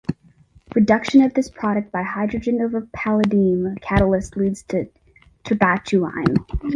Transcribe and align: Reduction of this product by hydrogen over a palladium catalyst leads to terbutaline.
Reduction 0.73 1.21
of 1.21 1.35
this 1.35 1.47
product 1.51 1.91
by 1.91 2.01
hydrogen 2.01 2.59
over 2.59 2.79
a 2.79 2.87
palladium 2.91 3.75
catalyst 3.83 4.35
leads 4.35 4.63
to 4.63 4.89
terbutaline. 5.45 6.37